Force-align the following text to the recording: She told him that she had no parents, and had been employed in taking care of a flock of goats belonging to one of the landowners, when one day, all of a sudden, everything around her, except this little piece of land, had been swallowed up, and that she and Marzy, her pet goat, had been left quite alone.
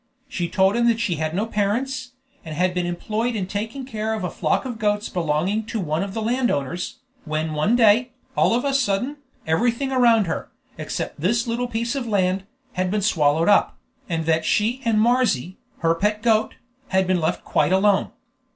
She 0.27 0.49
told 0.49 0.75
him 0.75 0.87
that 0.87 0.99
she 0.99 1.17
had 1.17 1.35
no 1.35 1.45
parents, 1.45 2.13
and 2.43 2.55
had 2.55 2.73
been 2.73 2.87
employed 2.87 3.35
in 3.35 3.45
taking 3.45 3.85
care 3.85 4.15
of 4.15 4.23
a 4.23 4.31
flock 4.31 4.65
of 4.65 4.79
goats 4.79 5.09
belonging 5.09 5.63
to 5.67 5.79
one 5.79 6.01
of 6.01 6.15
the 6.15 6.23
landowners, 6.23 6.95
when 7.23 7.53
one 7.53 7.75
day, 7.75 8.09
all 8.35 8.55
of 8.55 8.65
a 8.65 8.73
sudden, 8.73 9.17
everything 9.45 9.91
around 9.91 10.25
her, 10.25 10.49
except 10.75 11.21
this 11.21 11.45
little 11.45 11.67
piece 11.67 11.93
of 11.93 12.07
land, 12.07 12.45
had 12.73 12.89
been 12.89 13.03
swallowed 13.03 13.47
up, 13.47 13.77
and 14.09 14.25
that 14.25 14.43
she 14.43 14.81
and 14.85 14.97
Marzy, 14.97 15.57
her 15.81 15.93
pet 15.93 16.23
goat, 16.23 16.55
had 16.87 17.05
been 17.05 17.21
left 17.21 17.43
quite 17.45 17.71
alone. 17.71 18.09